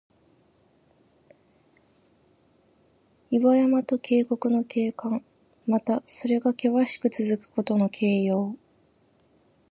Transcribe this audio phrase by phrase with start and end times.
[3.29, 5.23] 岩山と渓谷の景観。
[5.67, 8.57] また、それがけわしくつづくことの形容。